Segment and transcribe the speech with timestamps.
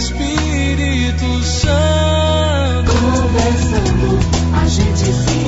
[0.00, 2.90] Espírito Santo.
[2.90, 4.18] Conversando,
[4.54, 5.39] a gente se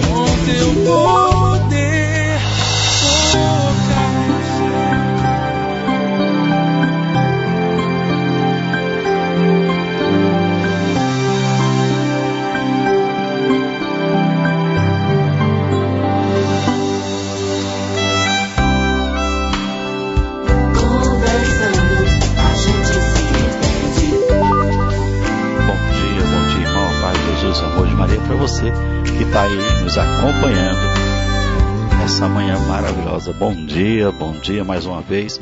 [33.31, 35.41] Bom dia, bom dia mais uma vez.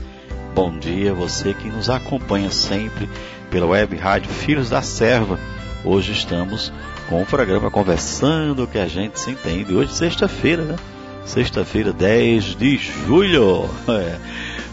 [0.55, 3.09] Bom dia, você que nos acompanha sempre
[3.51, 5.39] pela web rádio Filhos da Serva.
[5.83, 6.71] Hoje estamos
[7.09, 9.75] com o programa Conversando que a gente se entende.
[9.75, 10.77] Hoje, sexta-feira, né?
[11.25, 13.71] Sexta-feira, 10 de julho.
[13.89, 14.19] É.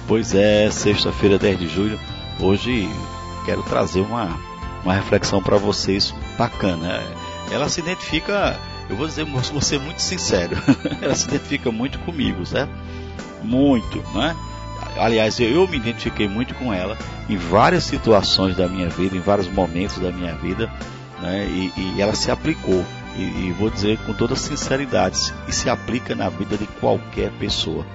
[0.06, 2.00] Pois é, sexta-feira, 10 de julho.
[2.42, 2.90] Hoje
[3.46, 4.38] quero trazer uma,
[4.84, 7.02] uma reflexão para vocês bacana.
[7.52, 10.56] Ela se identifica, eu vou dizer, vou ser muito sincero,
[11.02, 12.72] ela se identifica muito comigo, certo?
[13.44, 14.36] Muito, né?
[14.98, 16.98] Aliás, eu, me identifiquei muito com ela
[17.30, 20.72] em várias situações da minha vida, em vários momentos da minha vida,
[21.22, 21.46] né?
[21.46, 22.84] E, e ela se aplicou.
[23.16, 27.86] E, e vou dizer com toda sinceridade, e se aplica na vida de qualquer pessoa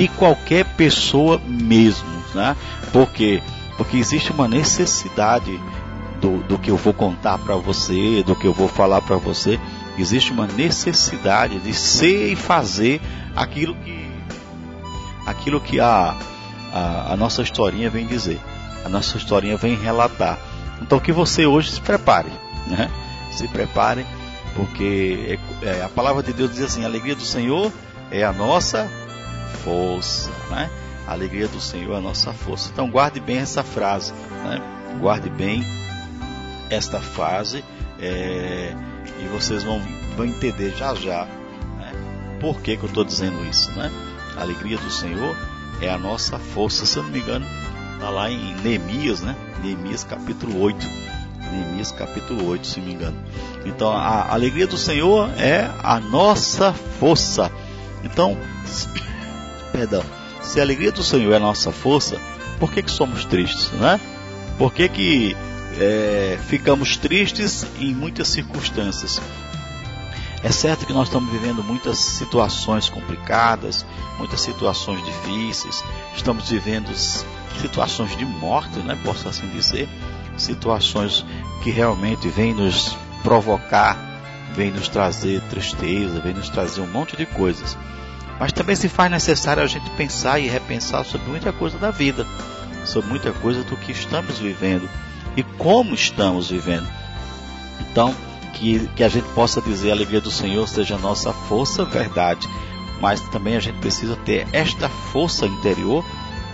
[0.00, 2.56] de qualquer pessoa mesmo, né?
[2.90, 3.42] Porque
[3.76, 5.58] porque existe uma necessidade
[6.20, 9.58] do, do que eu vou contar para você, do que eu vou falar para você,
[9.98, 13.00] existe uma necessidade de ser e fazer
[13.34, 14.10] aquilo que
[15.26, 16.16] aquilo que a,
[16.72, 18.40] a, a nossa historinha vem dizer,
[18.84, 20.38] a nossa historinha vem relatar.
[20.82, 22.30] Então que você hoje se prepare,
[22.66, 22.90] né?
[23.30, 24.04] Se prepare,
[24.56, 27.70] porque é- é, a palavra de Deus diz assim: a alegria do Senhor
[28.10, 28.88] é a nossa
[29.62, 30.68] força, né?
[31.06, 32.70] A alegria do Senhor é a nossa força.
[32.72, 34.12] Então guarde bem essa frase,
[34.44, 34.60] né?
[35.00, 35.64] Guarde bem
[36.70, 37.64] esta frase
[38.00, 38.74] é,
[39.20, 39.80] e vocês vão,
[40.16, 41.26] vão entender já já
[41.76, 41.92] né?
[42.40, 43.90] por que, que eu estou dizendo isso, né?
[44.36, 45.36] A alegria do Senhor
[45.82, 46.86] é a nossa força.
[46.86, 47.44] Se eu não me engano,
[47.94, 49.36] está lá em Neemias, né?
[49.62, 50.86] Neemias capítulo 8.
[51.52, 53.16] Neemias capítulo 8, se não me engano.
[53.66, 57.50] Então a alegria do Senhor é a nossa força.
[58.04, 58.38] Então,
[59.72, 60.02] perdão,
[60.40, 62.18] se a alegria do Senhor é a nossa força,
[62.58, 64.00] por que, que somos tristes, né?
[64.56, 65.36] Por que, que
[65.78, 69.20] é, ficamos tristes em muitas circunstâncias?
[70.42, 73.84] É certo que nós estamos vivendo muitas situações complicadas,
[74.18, 75.84] muitas situações difíceis,
[76.16, 76.90] estamos vivendo
[77.60, 78.98] situações de morte, né?
[79.04, 79.86] Posso assim dizer,
[80.38, 81.24] situações
[81.62, 83.98] que realmente vêm nos provocar,
[84.54, 87.76] vêm nos trazer tristeza, vêm nos trazer um monte de coisas.
[88.38, 92.26] Mas também se faz necessário a gente pensar e repensar sobre muita coisa da vida,
[92.86, 94.88] sobre muita coisa do que estamos vivendo
[95.36, 96.88] e como estamos vivendo.
[97.80, 98.14] Então,
[98.54, 102.48] que, que a gente possa dizer a alegria do Senhor seja a nossa força, verdade,
[103.00, 106.04] mas também a gente precisa ter esta força interior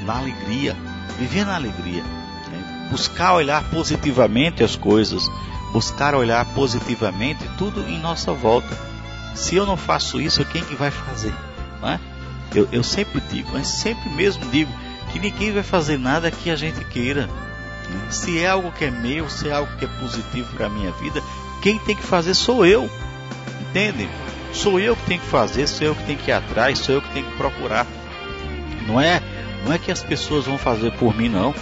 [0.03, 0.76] na alegria,
[1.19, 2.88] viver na alegria, né?
[2.91, 5.25] buscar olhar positivamente as coisas,
[5.72, 8.78] buscar olhar positivamente tudo em nossa volta.
[9.34, 11.34] Se eu não faço isso, quem que vai fazer?
[11.81, 12.00] não é?
[12.54, 14.72] Eu, eu sempre digo, mas sempre mesmo digo
[15.12, 17.28] que ninguém vai fazer nada que a gente queira.
[18.10, 20.91] Se é algo que é meu, se é algo que é positivo para a minha
[20.92, 21.22] vida,
[21.62, 22.91] quem tem que fazer sou eu.
[23.60, 24.08] Entende?
[24.52, 27.02] Sou eu que tenho que fazer, sou eu que tenho que ir atrás, sou eu
[27.02, 27.86] que tenho que procurar.
[28.86, 29.20] Não é,
[29.64, 31.54] não é que as pessoas vão fazer por mim, não.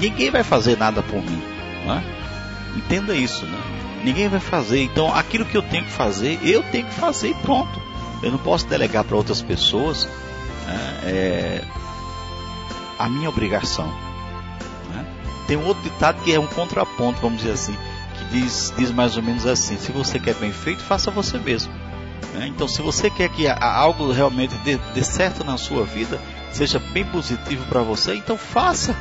[0.00, 1.42] Ninguém vai fazer nada por mim.
[1.88, 2.76] É?
[2.76, 3.58] Entenda isso, né?
[4.04, 4.82] Ninguém vai fazer.
[4.82, 7.80] Então, aquilo que eu tenho que fazer, eu tenho que fazer e pronto.
[8.22, 10.08] Eu não posso delegar para outras pessoas
[10.66, 11.64] né, é,
[12.98, 14.05] a minha obrigação.
[15.46, 17.76] Tem um outro ditado que é um contraponto, vamos dizer assim,
[18.18, 21.72] que diz, diz mais ou menos assim: se você quer bem feito, faça você mesmo.
[22.34, 22.48] né?
[22.48, 26.20] Então, se você quer que algo realmente dê, dê certo na sua vida,
[26.52, 28.96] seja bem positivo para você, então faça.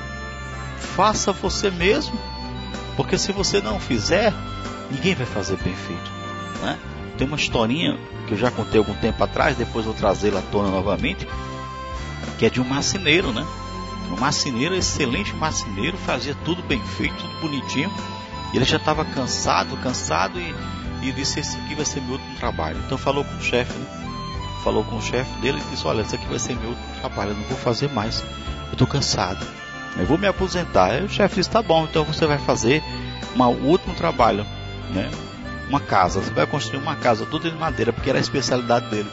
[0.96, 2.18] Faça você mesmo.
[2.96, 4.34] Porque se você não fizer,
[4.92, 6.12] ninguém vai fazer bem feito.
[6.62, 6.78] Né?
[7.18, 7.98] Tem uma historinha
[8.28, 11.28] que eu já contei algum tempo atrás, depois vou trazê-la à tona novamente,
[12.38, 13.46] que é de um marceneiro, né?
[14.12, 17.92] Um marceneiro, excelente marceneiro, fazia tudo bem feito, tudo bonitinho.
[18.54, 20.56] E ele já estava cansado, cansado e,
[21.02, 22.78] e disse: Esse aqui vai ser meu último trabalho.
[22.86, 23.86] Então falou com o chefe, né?
[24.64, 27.32] Falou com o chefe dele e disse: Olha, esse aqui vai ser meu último trabalho,
[27.32, 28.22] eu não vou fazer mais.
[28.68, 29.46] Eu estou cansado.
[29.98, 30.92] Eu vou me aposentar.
[30.92, 32.84] Aí o chefe disse: Tá bom, então você vai fazer
[33.34, 34.46] uma, o último trabalho,
[34.92, 35.10] né?
[35.68, 36.22] Uma casa.
[36.22, 39.10] Você vai construir uma casa toda de madeira, porque era a especialidade dele.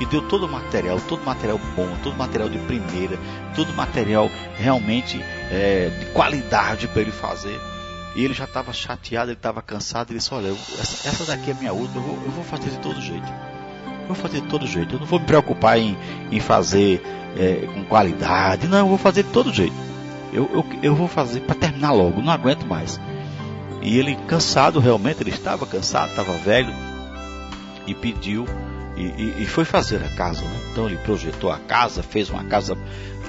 [0.00, 3.18] E deu todo o material, todo material bom, todo material de primeira,
[3.54, 7.60] todo material realmente é, de qualidade para ele fazer.
[8.16, 10.10] E ele já estava chateado, ele estava cansado.
[10.10, 12.78] Ele disse: Olha, essa, essa, daqui é minha última, eu vou, eu vou, fazer de
[12.78, 13.28] todo jeito.
[14.00, 14.94] Eu vou fazer de todo jeito.
[14.94, 15.96] Eu não vou me preocupar em,
[16.32, 17.02] em fazer
[17.36, 18.66] é, com qualidade.
[18.66, 19.76] Não, eu vou fazer de todo jeito.
[20.32, 22.98] Eu, eu, eu vou fazer para terminar logo, não aguento mais.
[23.82, 26.72] E ele, cansado realmente, ele estava cansado, estava velho,
[27.86, 28.46] e pediu,
[29.00, 30.42] e, e, foi fazer a casa.
[30.42, 30.60] Né?
[30.70, 32.76] Então ele projetou a casa, fez uma casa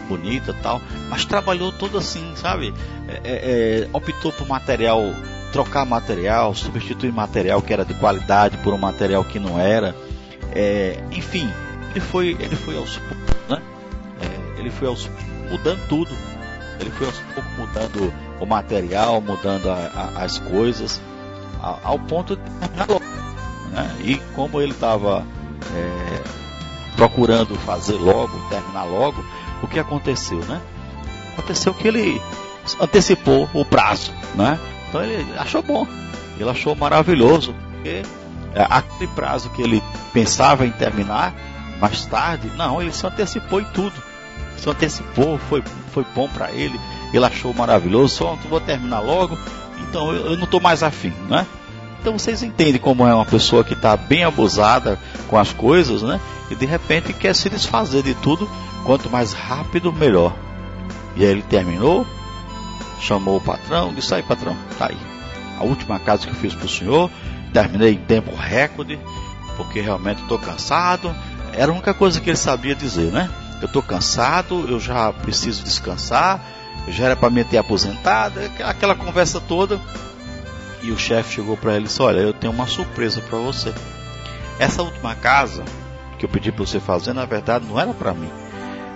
[0.08, 2.74] bonita tal, mas trabalhou todo assim, sabe?
[3.08, 5.02] É, é, é, optou por material,
[5.54, 9.96] trocar material, substituir material que era de qualidade por um material que não era.
[10.54, 11.50] É, enfim,
[11.92, 13.00] ele foi, ele foi aos
[13.48, 13.62] né?
[14.22, 15.10] É, ele foi aos,
[15.50, 16.12] mudando tudo.
[16.80, 19.76] Ele foi aos poucos mudando o material, mudando a,
[20.16, 21.00] a, as coisas,
[21.62, 23.06] a, ao ponto de terminar logo.
[23.72, 23.96] Né?
[24.04, 25.26] E como ele estava
[25.74, 26.22] é,
[26.96, 29.24] procurando fazer logo, terminar logo,
[29.62, 30.62] o que aconteceu, né?
[31.34, 32.22] Aconteceu que ele
[32.80, 34.60] antecipou o prazo, né?
[34.90, 35.88] Então ele achou bom,
[36.38, 38.04] ele achou maravilhoso, porque
[38.54, 39.82] é, aquele prazo que ele
[40.14, 41.34] pensava em terminar
[41.80, 43.94] mais tarde, não, ele se antecipou em tudo.
[44.58, 46.80] Se antecipou, foi, foi bom para ele,
[47.12, 49.38] ele achou maravilhoso, só vou terminar logo,
[49.90, 51.48] então eu, eu não estou mais afim, né?
[52.02, 56.20] Então vocês entendem como é uma pessoa que está bem abusada com as coisas, né?
[56.50, 58.50] E de repente quer se desfazer de tudo,
[58.84, 60.36] quanto mais rápido, melhor.
[61.16, 62.06] E aí ele terminou,
[63.00, 64.98] chamou o patrão, disse aí patrão, tá aí.
[65.60, 67.12] A última casa que eu fiz para o senhor,
[67.54, 69.00] terminei em tempo recorde,
[69.56, 71.16] porque realmente estou cansado.
[71.54, 73.30] Era a única coisa que ele sabia dizer, né?
[73.62, 76.44] Eu estou cansado, eu já preciso descansar,
[76.88, 79.80] já era para me ter aposentado, aquela conversa toda.
[80.82, 83.74] E o chefe chegou para ele e disse: Olha, eu tenho uma surpresa para você.
[84.60, 85.64] Essa última casa
[86.18, 88.30] que eu pedi para você fazer, na verdade, não era para mim.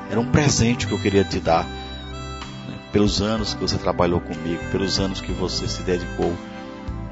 [0.09, 1.63] Era um presente que eu queria te dar.
[1.63, 6.35] Né, pelos anos que você trabalhou comigo, pelos anos que você se dedicou.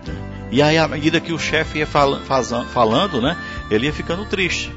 [0.06, 0.48] Né.
[0.52, 2.20] E aí, à medida que o chefe ia fal
[2.72, 3.38] falando, né,
[3.72, 4.72] ele ia ficando triste.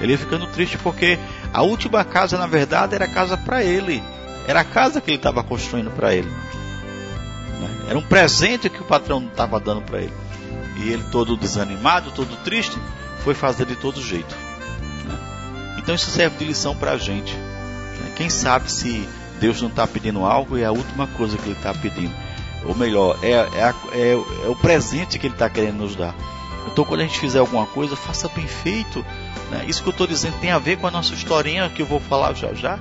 [0.00, 1.18] Ele ia ficando triste porque
[1.52, 4.02] a última casa, na verdade, era a casa para ele.
[4.46, 6.28] Era a casa que ele estava construindo para ele.
[7.90, 10.12] Era um presente que o patrão estava dando para ele.
[10.76, 12.78] E ele, todo desanimado, todo triste,
[13.24, 14.32] foi fazer de todo jeito.
[15.04, 15.18] Né?
[15.76, 17.34] Então isso serve de lição para a gente.
[17.34, 18.12] Né?
[18.14, 19.08] Quem sabe se
[19.40, 22.14] Deus não está pedindo algo e é a última coisa que Ele está pedindo.
[22.64, 26.14] Ou melhor, é, é, é, é o presente que Ele está querendo nos dar.
[26.70, 29.04] Então, quando a gente fizer alguma coisa, faça bem feito.
[29.50, 29.64] Né?
[29.66, 31.98] Isso que eu estou dizendo tem a ver com a nossa historinha que eu vou
[31.98, 32.78] falar já já.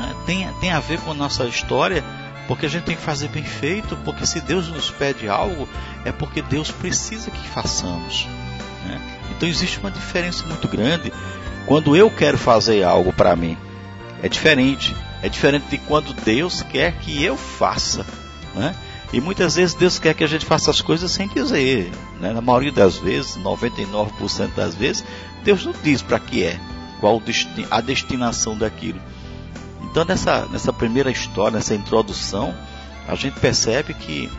[0.00, 0.14] Né?
[0.24, 2.02] Tem, tem a ver com a nossa história
[2.48, 5.68] porque a gente tem que fazer bem feito, porque se Deus nos pede algo,
[6.04, 8.26] é porque Deus precisa que façamos.
[8.84, 9.00] Né?
[9.30, 11.12] Então existe uma diferença muito grande
[11.66, 13.56] quando eu quero fazer algo para mim.
[14.20, 14.96] É diferente.
[15.22, 18.04] É diferente de quando Deus quer que eu faça.
[18.54, 18.74] Né?
[19.12, 21.92] E muitas vezes Deus quer que a gente faça as coisas sem dizer.
[22.18, 22.32] Né?
[22.32, 25.04] Na maioria das vezes, 99% das vezes,
[25.44, 26.58] Deus não diz para que é,
[26.98, 27.22] qual
[27.70, 29.00] a destinação daquilo.
[29.90, 32.54] Então, nessa, nessa primeira história, nessa introdução,
[33.08, 34.30] a gente percebe que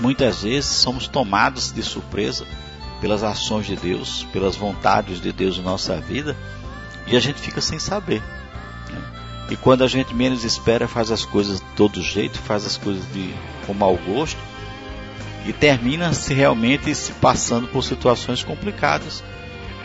[0.00, 2.46] muitas vezes somos tomados de surpresa
[3.00, 6.36] pelas ações de Deus, pelas vontades de Deus na nossa vida,
[7.06, 8.22] e a gente fica sem saber.
[8.90, 9.02] Né?
[9.50, 13.04] E quando a gente menos espera, faz as coisas de todo jeito, faz as coisas
[13.12, 13.34] de,
[13.66, 14.38] com mau gosto,
[15.46, 19.24] e termina se realmente se passando por situações complicadas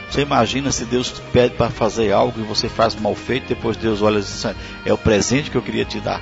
[0.10, 3.76] você imagina se Deus te pede para fazer algo e você faz mal feito, depois
[3.76, 6.22] Deus olha e diz assim, é o presente que eu queria te dar.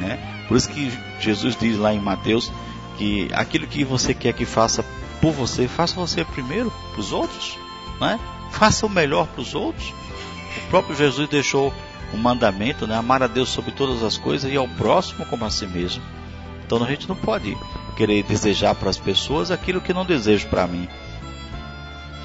[0.00, 0.18] Né?
[0.48, 2.50] Por isso que Jesus diz lá em Mateus
[2.96, 4.84] que aquilo que você quer que faça
[5.20, 7.56] por você, faça você primeiro para os outros.
[8.00, 8.18] Né?
[8.50, 9.92] Faça o melhor para os outros.
[10.66, 11.72] O próprio Jesus deixou
[12.12, 12.96] um mandamento, né?
[12.96, 16.02] amar a Deus sobre todas as coisas e ao próximo como a si mesmo.
[16.64, 17.56] Então a gente não pode
[17.96, 20.88] querer desejar para as pessoas aquilo que não desejo para mim.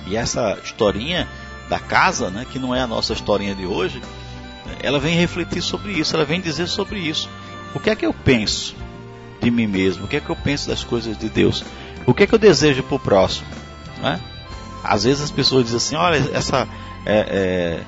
[0.05, 1.27] E essa historinha
[1.69, 4.01] da casa, né, que não é a nossa historinha de hoje,
[4.81, 7.29] ela vem refletir sobre isso, ela vem dizer sobre isso.
[7.74, 8.75] O que é que eu penso
[9.41, 10.05] de mim mesmo?
[10.05, 11.63] O que é que eu penso das coisas de Deus?
[12.05, 13.48] O que é que eu desejo para o próximo?
[14.01, 14.19] Né?
[14.83, 16.67] Às vezes as pessoas dizem assim, olha, essa,
[17.05, 17.83] é,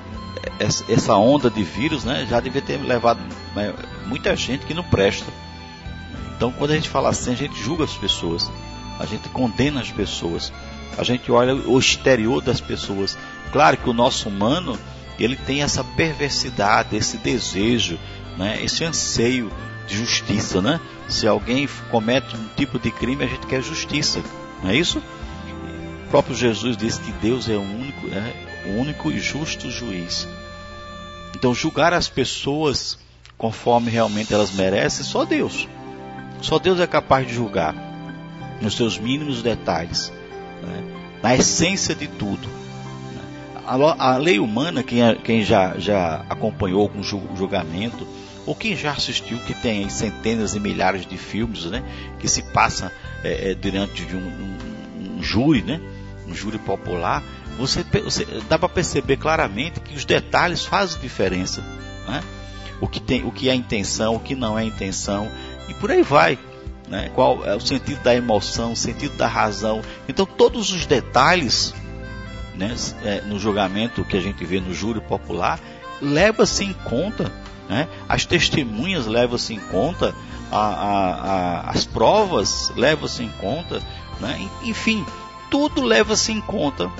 [0.58, 3.20] é, essa onda de vírus né, já devia ter levado
[3.54, 3.74] né,
[4.06, 5.30] muita gente que não presta.
[6.36, 8.50] Então quando a gente fala assim, a gente julga as pessoas,
[8.98, 10.52] a gente condena as pessoas
[10.96, 13.16] a gente olha o exterior das pessoas.
[13.52, 14.78] Claro que o nosso humano,
[15.18, 17.98] ele tem essa perversidade, esse desejo,
[18.36, 19.50] né, esse anseio
[19.86, 20.80] de justiça, né?
[21.08, 24.20] Se alguém comete um tipo de crime, a gente quer justiça,
[24.62, 24.98] não é isso?
[26.06, 30.26] O próprio Jesus disse que Deus é o único, é o único e justo juiz.
[31.34, 32.98] Então julgar as pessoas
[33.36, 35.68] conforme realmente elas merecem, só Deus.
[36.40, 37.74] Só Deus é capaz de julgar
[38.60, 40.12] nos seus mínimos detalhes,
[40.62, 40.84] né?
[41.22, 42.48] na essência de tudo.
[43.66, 48.06] A, a lei humana, quem, quem já, já acompanhou algum julgamento,
[48.46, 51.82] ou quem já assistiu, que tem centenas e milhares de filmes, né,
[52.20, 52.92] que se passa
[53.24, 55.80] é, é, diante de um, um, um, júri, né,
[56.28, 57.24] um júri popular,
[57.58, 61.60] você, você dá para perceber claramente que os detalhes fazem diferença,
[62.06, 62.22] né?
[62.80, 65.30] o que tem, o que é intenção, o que não é intenção,
[65.68, 66.38] e por aí vai.
[66.88, 67.10] Né?
[67.14, 69.82] Qual é o sentido da emoção, o sentido da razão.
[70.08, 71.74] Então todos os detalhes
[72.54, 72.74] né,
[73.04, 75.60] é, no julgamento que a gente vê no júri popular
[76.00, 77.30] leva-se em conta
[77.68, 77.88] né?
[78.08, 80.14] As testemunhas levam-se em conta,
[80.50, 83.82] a, a, a, as provas levam-se em conta,
[84.20, 84.48] né?
[84.62, 85.04] enfim,
[85.50, 86.90] tudo leva-se em conta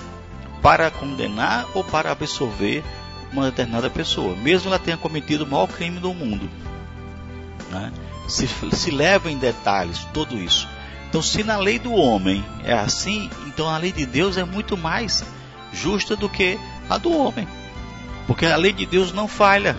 [0.61, 2.83] para condenar ou para absolver
[3.33, 6.49] uma determinada pessoa, mesmo ela tenha cometido o maior crime do mundo.
[7.71, 7.93] Né?
[8.29, 10.69] Se, se leva em detalhes tudo isso.
[11.09, 14.77] Então, se na lei do homem é assim, então a lei de Deus é muito
[14.77, 15.25] mais
[15.73, 16.59] justa do que
[16.91, 17.47] a do homem.
[18.27, 19.79] Porque a lei de Deus não falha.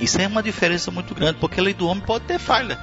[0.00, 2.78] Isso é uma diferença muito grande, porque a lei do homem pode ter falha.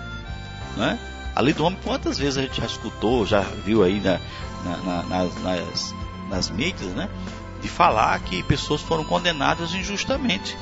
[0.75, 0.99] Né?
[1.35, 4.19] A lei do homem, quantas vezes a gente já escutou, já viu aí na,
[4.63, 5.95] na, na, nas,
[6.29, 7.09] nas, mídias, né?
[7.61, 10.57] De falar que pessoas foram condenadas injustamente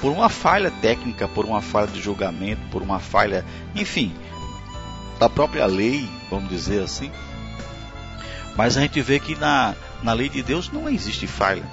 [0.00, 4.14] por uma falha técnica, por uma falha de julgamento, por uma falha, enfim,
[5.18, 7.10] da própria lei, vamos dizer assim.
[8.56, 11.64] Mas a gente vê que na, na lei de Deus não existe falha.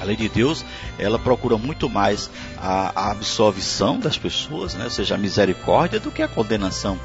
[0.00, 0.64] A lei de Deus,
[0.98, 4.84] ela procura muito mais a, a absolvição das pessoas, né?
[4.84, 6.98] ou seja, a misericórdia, do que a condenação.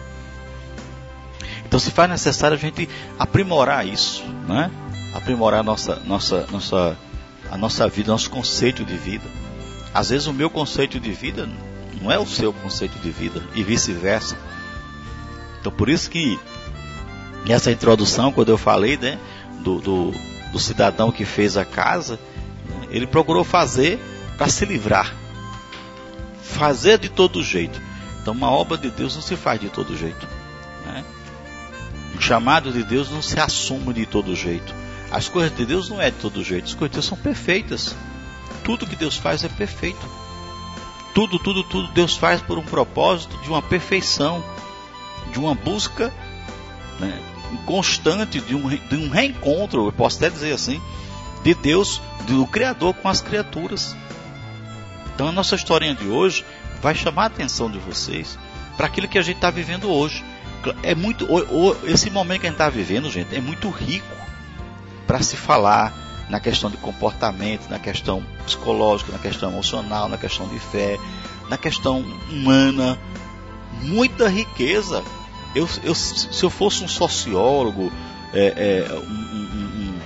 [1.66, 4.70] Então se faz necessário a gente aprimorar isso, né?
[5.14, 6.98] aprimorar a nossa, nossa, nossa,
[7.50, 9.26] a nossa vida, nosso conceito de vida.
[9.94, 11.50] Às vezes o meu conceito de vida
[12.02, 14.38] não é o seu conceito de vida e vice-versa.
[15.60, 16.40] Então por isso que
[17.46, 19.20] nessa introdução, quando eu falei né,
[19.60, 20.14] do, do,
[20.52, 22.20] do cidadão que fez a casa,
[22.90, 24.00] ele procurou fazer
[24.38, 25.14] para se livrar.
[26.42, 27.82] Fazer de todo jeito.
[28.22, 30.28] Então, uma obra de Deus não se faz de todo jeito.
[30.86, 31.04] Né?
[32.16, 34.74] O chamado de Deus não se assume de todo jeito.
[35.10, 36.66] As coisas de Deus não é de todo jeito.
[36.66, 37.96] As coisas de Deus são perfeitas.
[38.64, 40.06] Tudo que Deus faz é perfeito.
[41.14, 44.44] Tudo, tudo, tudo Deus faz por um propósito de uma perfeição,
[45.32, 46.12] de uma busca
[47.00, 47.20] né,
[47.66, 50.82] constante, de um, de um reencontro, eu posso até dizer assim,
[51.44, 53.96] de Deus, do Criador com as criaturas.
[55.14, 56.46] Então a nossa historinha de hoje
[56.82, 58.38] vai chamar a atenção de vocês
[58.78, 60.24] para aquilo que a gente está vivendo hoje.
[60.84, 61.28] É muito
[61.86, 64.16] esse momento que a gente está vivendo, gente, é muito rico
[65.06, 65.94] para se falar
[66.32, 70.98] na questão de comportamento, na questão psicológica, na questão emocional, na questão de fé,
[71.50, 72.00] na questão
[72.32, 72.98] humana,
[73.82, 75.04] muita riqueza.
[75.54, 77.92] Eu, eu se eu fosse um sociólogo,
[78.34, 80.00] é, é, um,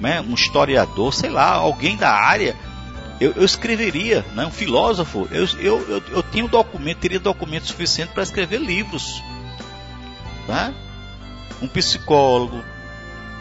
[0.00, 2.56] né, um historiador, sei lá, alguém da área,
[3.20, 8.10] eu, eu escreveria, né, um filósofo, eu, eu, eu, eu tenho documento, teria documento suficiente
[8.12, 9.22] para escrever livros.
[10.44, 10.72] Tá?
[11.62, 12.64] Um psicólogo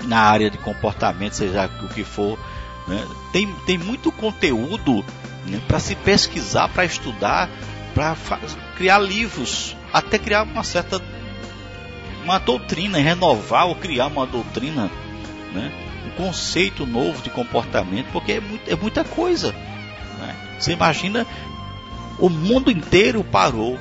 [0.03, 2.37] na área de comportamento, seja o que for,
[2.87, 5.05] né, tem, tem muito conteúdo
[5.45, 7.49] né, para se pesquisar, para estudar,
[7.93, 8.15] para
[8.75, 11.01] criar livros, até criar uma certa
[12.23, 14.91] uma doutrina, renovar ou criar uma doutrina,
[15.51, 15.71] né?
[16.21, 19.51] conceito novo de comportamento, porque é, muito, é muita coisa.
[20.19, 20.35] Né?
[20.59, 21.25] Você imagina,
[22.19, 23.79] o mundo inteiro parou,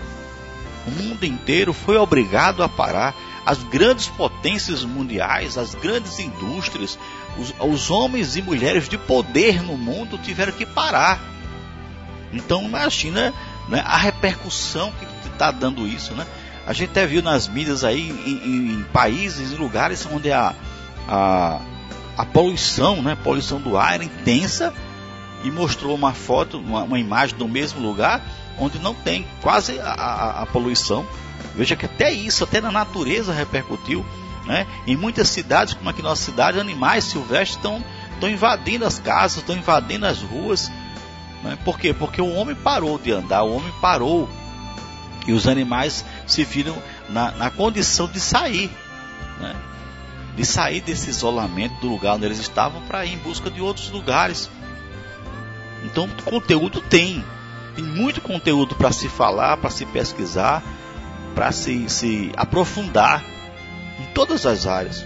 [0.87, 3.15] o mundo inteiro foi obrigado a parar.
[3.45, 6.99] As grandes potências mundiais, as grandes indústrias,
[7.39, 11.21] os, os homens e mulheres de poder no mundo tiveram que parar.
[12.33, 13.33] Então imagina
[13.69, 16.27] né, a repercussão que está dando isso, né?
[16.67, 20.55] A gente até viu nas mídias aí em, em, em países, em lugares onde a,
[21.09, 21.61] a,
[22.17, 24.73] a poluição, né, poluição do ar era intensa
[25.43, 28.23] e mostrou uma foto, uma, uma imagem do mesmo lugar
[28.59, 31.07] onde não tem quase a, a, a, poluição.
[31.55, 34.05] Veja que até isso, até na natureza repercutiu.
[34.47, 34.67] Né?
[34.87, 37.85] Em muitas cidades, como aqui na nossa cidade, animais silvestres estão,
[38.23, 40.71] invadindo as casas, estão invadindo as ruas.
[41.43, 41.59] Né?
[41.65, 41.93] Por quê?
[41.93, 44.29] Porque o homem parou de andar, o homem parou.
[45.27, 46.77] E os animais se viram
[47.09, 48.71] na, na condição de sair.
[49.39, 49.55] Né?
[50.37, 53.91] de sair desse isolamento do lugar onde eles estavam para ir em busca de outros
[53.91, 54.49] lugares.
[55.85, 57.25] Então, conteúdo tem.
[57.75, 60.63] Tem muito conteúdo para se falar, para se pesquisar,
[61.35, 63.25] para se, se aprofundar
[64.01, 65.05] em todas as áreas.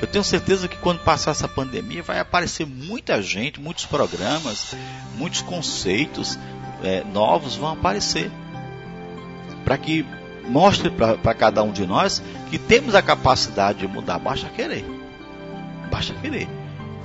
[0.00, 4.74] Eu tenho certeza que quando passar essa pandemia vai aparecer muita gente, muitos programas,
[5.16, 6.38] muitos conceitos
[6.82, 8.30] é, novos vão aparecer.
[9.64, 10.04] Para que
[10.48, 14.84] mostre para cada um de nós que temos a capacidade de mudar, basta querer.
[15.90, 16.48] Basta querer.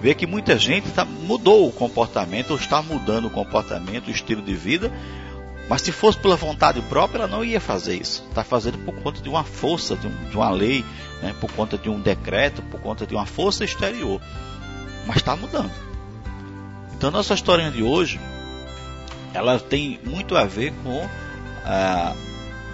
[0.02, 4.42] Ver que muita gente tá, mudou o comportamento, ou está mudando o comportamento, o estilo
[4.42, 4.92] de vida,
[5.70, 8.26] mas se fosse pela vontade própria, ela não ia fazer isso.
[8.30, 10.84] Está fazendo por conta de uma força, de, um, de uma lei,
[11.22, 14.22] né, por conta de um decreto, por conta de uma força exterior.
[15.06, 15.72] Mas está mudando.
[16.94, 18.20] Então, nossa história de hoje,
[19.34, 21.08] ela tem muito a ver com
[21.66, 22.14] ah,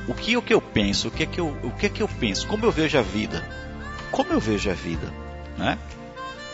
[0.08, 2.48] o que, o que eu penso, o que, que eu, o que, que eu penso,
[2.48, 3.48] como eu vejo a vida.
[4.12, 5.13] Como eu vejo a vida,
[5.58, 5.77] né?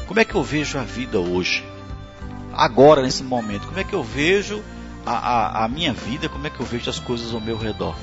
[0.08, 1.64] Como é que eu vejo a vida hoje?
[2.52, 4.64] Agora, nesse momento, como é que eu vejo
[5.06, 7.96] a, a, a minha vida, como é que eu vejo as coisas ao meu redor?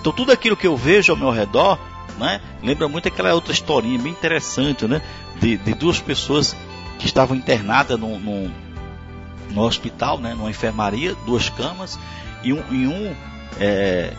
[0.00, 1.78] Então, tudo aquilo que eu vejo ao meu redor,
[2.18, 2.40] né?
[2.62, 5.00] Lembra muito aquela outra historinha bem interessante, né?
[5.40, 6.54] De, de duas pessoas
[6.98, 10.34] que estavam internadas no, no hospital, né?
[10.34, 11.98] Numa enfermaria, duas camas,
[12.42, 13.16] e um, e um
[13.58, 14.12] é,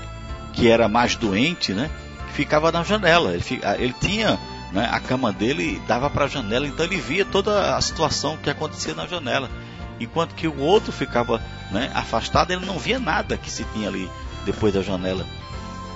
[0.53, 1.89] que era mais doente, né?
[2.33, 3.33] Ficava na janela.
[3.33, 3.43] Ele,
[3.77, 4.39] ele tinha
[4.71, 8.49] né, a cama dele dava para a janela, então ele via toda a situação que
[8.49, 9.49] acontecia na janela.
[9.99, 14.09] Enquanto que o outro ficava né, afastado, ele não via nada que se tinha ali
[14.45, 15.25] depois da janela.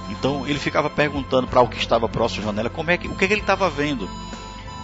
[0.09, 3.15] Então ele ficava perguntando para o que estava próximo à janela como é que, o
[3.15, 4.09] que, é que ele estava vendo.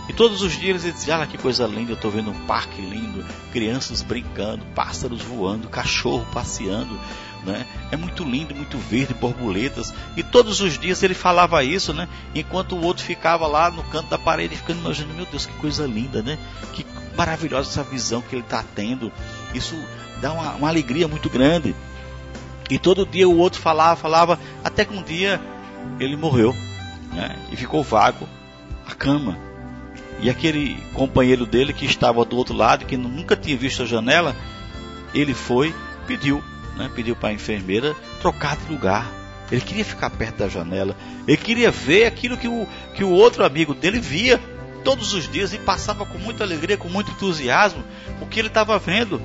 [0.07, 2.79] E todos os dias ele dizia: Olha que coisa linda, eu estou vendo um parque
[2.81, 6.99] lindo, crianças brincando, pássaros voando, cachorro passeando,
[7.43, 7.65] né?
[7.91, 9.93] É muito lindo, muito verde, borboletas.
[10.15, 12.07] E todos os dias ele falava isso, né?
[12.35, 15.87] Enquanto o outro ficava lá no canto da parede, ficando imaginando: Meu Deus, que coisa
[15.87, 16.37] linda, né?
[16.73, 19.11] Que maravilhosa essa visão que ele está tendo.
[19.53, 19.75] Isso
[20.21, 21.75] dá uma, uma alegria muito grande.
[22.69, 25.39] E todo dia o outro falava, falava, até que um dia
[25.99, 26.55] ele morreu,
[27.13, 27.35] né?
[27.51, 28.27] E ficou vago
[28.87, 29.37] a cama.
[30.19, 34.35] E aquele companheiro dele que estava do outro lado, que nunca tinha visto a janela,
[35.13, 35.75] ele foi,
[36.07, 36.43] pediu,
[36.75, 39.11] né, pediu para a enfermeira trocar de lugar.
[39.51, 40.95] Ele queria ficar perto da janela.
[41.27, 44.39] Ele queria ver aquilo que o, que o outro amigo dele via
[44.85, 47.83] todos os dias e passava com muita alegria, com muito entusiasmo,
[48.21, 49.19] o que ele estava vendo.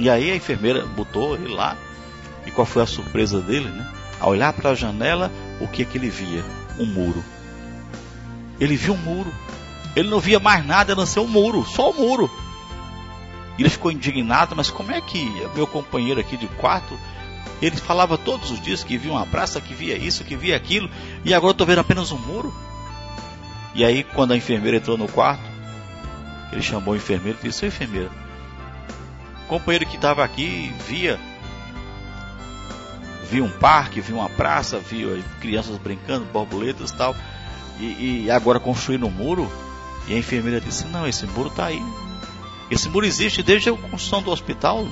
[0.00, 1.76] E aí a enfermeira botou ele lá.
[2.44, 3.88] E qual foi a surpresa dele, né?
[4.20, 6.44] Ao olhar para a janela, o que é que ele via?
[6.78, 7.24] Um muro.
[8.58, 9.32] Ele viu um muro.
[9.94, 12.30] Ele não via mais nada a não ser um muro, só o um muro.
[13.58, 16.98] Ele ficou indignado, mas como é que meu companheiro aqui de quarto,
[17.62, 20.90] ele falava todos os dias que via uma praça, que via isso, que via aquilo,
[21.24, 22.52] e agora eu estou vendo apenas um muro?
[23.76, 25.44] E aí, quando a enfermeira entrou no quarto,
[26.50, 28.10] ele chamou o enfermeiro e disse: Ô enfermeira,
[29.44, 31.20] o companheiro que estava aqui via
[33.30, 37.14] via um parque, via uma praça, via crianças brincando, borboletas tal,
[37.78, 39.52] e, e agora construindo um muro.
[40.08, 41.82] E a enfermeira disse: Não, esse muro está aí.
[42.70, 44.88] Esse muro existe desde a construção do hospital.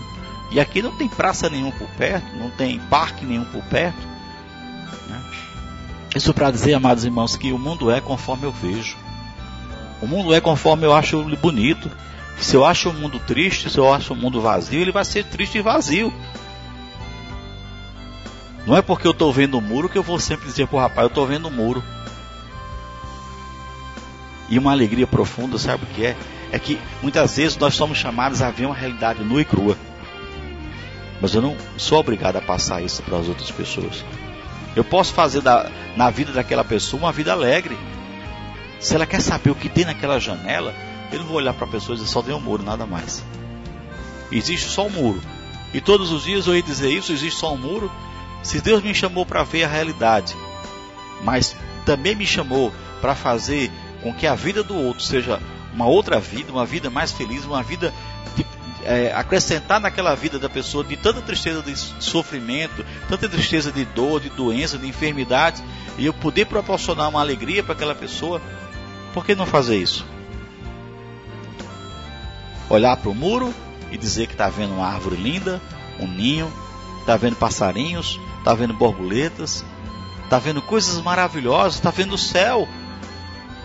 [0.52, 4.06] E aqui não tem praça nenhuma por perto, não tem parque nenhum por perto.
[5.08, 5.23] Né?
[6.14, 8.96] Isso para dizer, amados irmãos, que o mundo é conforme eu vejo.
[10.00, 11.90] O mundo é conforme eu acho bonito.
[12.38, 15.24] Se eu acho o mundo triste, se eu acho o mundo vazio, ele vai ser
[15.24, 16.12] triste e vazio.
[18.66, 20.80] Não é porque eu estou vendo o muro que eu vou sempre dizer para o
[20.80, 21.82] rapaz, eu estou vendo o muro.
[24.48, 26.16] E uma alegria profunda, sabe o que é?
[26.52, 29.76] É que muitas vezes nós somos chamados a ver uma realidade nua e crua.
[31.20, 34.04] Mas eu não sou obrigado a passar isso para as outras pessoas.
[34.76, 37.76] Eu posso fazer da, na vida daquela pessoa uma vida alegre.
[38.80, 40.74] Se ela quer saber o que tem naquela janela,
[41.12, 43.24] eu não vou olhar para a pessoa e dizer só tem um muro, nada mais.
[44.32, 45.20] Existe só um muro.
[45.72, 47.90] E todos os dias eu ia dizer isso, existe só um muro.
[48.42, 50.36] Se Deus me chamou para ver a realidade,
[51.22, 51.56] mas
[51.86, 53.70] também me chamou para fazer
[54.02, 55.40] com que a vida do outro seja
[55.72, 57.92] uma outra vida, uma vida mais feliz, uma vida
[58.36, 58.44] de,
[58.84, 64.20] é, acrescentar naquela vida da pessoa de tanta tristeza de sofrimento, tanta tristeza de dor,
[64.20, 65.62] de doença, de enfermidade,
[65.96, 68.40] e eu poder proporcionar uma alegria para aquela pessoa,
[69.12, 70.06] por que não fazer isso?
[72.68, 73.54] Olhar para o muro
[73.90, 75.60] e dizer que está vendo uma árvore linda,
[75.98, 76.52] um ninho,
[77.00, 79.64] está vendo passarinhos, está vendo borboletas,
[80.24, 82.68] está vendo coisas maravilhosas, está vendo o céu,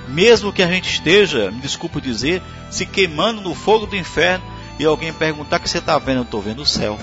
[0.07, 4.43] mesmo que a gente esteja, me desculpe dizer, se queimando no fogo do inferno
[4.79, 6.97] e alguém perguntar que você está vendo, eu estou vendo o céu.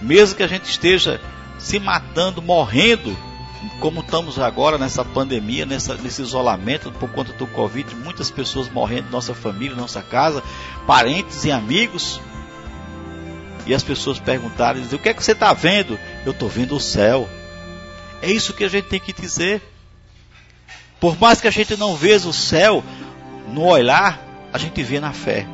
[0.00, 1.20] Mesmo que a gente esteja
[1.58, 3.14] se matando, morrendo,
[3.80, 9.10] como estamos agora nessa pandemia, nessa, nesse isolamento por conta do Covid, muitas pessoas morrendo,
[9.10, 10.42] nossa família, nossa casa,
[10.86, 12.18] parentes e amigos.
[13.66, 15.98] E as pessoas perguntarem, o que é que você está vendo?
[16.24, 17.28] Eu estou vendo o céu.
[18.22, 19.60] É isso que a gente tem que dizer.
[20.98, 22.82] Por mais que a gente não veja o céu
[23.48, 24.18] no olhar,
[24.52, 25.46] a gente vê na fé.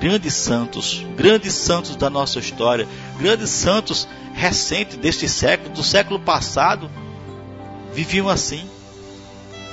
[0.00, 6.90] Grandes santos, grandes santos da nossa história, grandes santos recentes deste século, do século passado,
[7.92, 8.68] viviam assim.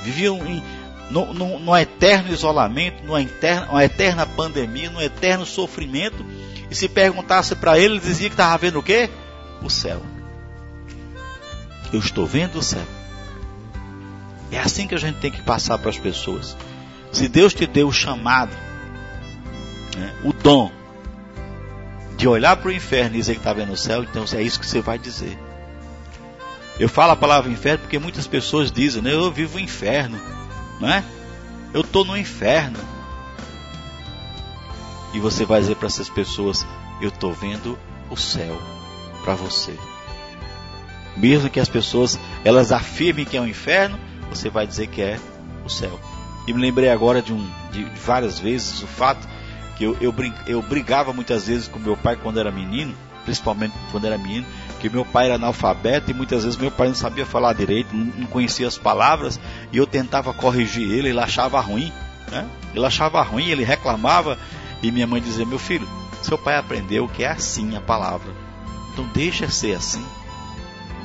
[0.03, 0.61] Viviam em,
[1.09, 6.25] no, no, no eterno isolamento, numa eterna, uma eterna pandemia, num eterno sofrimento.
[6.69, 9.09] E se perguntasse para ele, ele dizia que estava vendo o quê?
[9.63, 10.01] O céu.
[11.93, 12.85] Eu estou vendo o céu.
[14.51, 16.57] É assim que a gente tem que passar para as pessoas.
[17.13, 18.51] Se Deus te deu o chamado,
[19.97, 20.71] né, o dom
[22.15, 24.59] de olhar para o inferno e dizer que está vendo o céu, então é isso
[24.59, 25.37] que você vai dizer.
[26.79, 30.19] Eu falo a palavra inferno porque muitas pessoas dizem, né, eu vivo o inferno,
[30.79, 31.03] não é?
[31.73, 32.79] Eu estou no inferno.
[35.13, 36.65] E você vai dizer para essas pessoas,
[37.01, 37.77] eu estou vendo
[38.09, 38.59] o céu
[39.23, 39.77] para você.
[41.15, 43.97] Mesmo que as pessoas elas afirmem que é um inferno,
[44.29, 45.19] você vai dizer que é
[45.65, 45.99] o céu.
[46.47, 49.27] E me lembrei agora de, um, de várias vezes o fato
[49.77, 50.13] que eu, eu,
[50.47, 54.45] eu brigava muitas vezes com meu pai quando era menino, principalmente quando era menino,
[54.79, 58.25] que meu pai era analfabeto e muitas vezes meu pai não sabia falar direito, não
[58.27, 59.39] conhecia as palavras
[59.71, 61.91] e eu tentava corrigir ele, ele achava ruim,
[62.31, 62.47] né?
[62.73, 64.37] Ele achava ruim, ele reclamava
[64.81, 65.87] e minha mãe dizia: Meu filho,
[66.23, 68.33] seu pai aprendeu que é assim a palavra,
[68.93, 70.05] então deixa ser assim,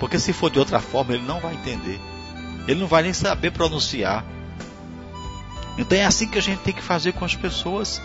[0.00, 2.00] porque se for de outra forma ele não vai entender,
[2.66, 4.24] ele não vai nem saber pronunciar.
[5.76, 8.00] Então é assim que a gente tem que fazer com as pessoas.